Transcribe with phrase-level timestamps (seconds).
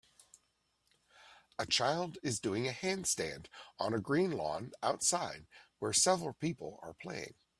[1.59, 3.45] A child is doing a handstand
[3.77, 5.45] on a green lawn outside
[5.77, 7.35] where several people are playing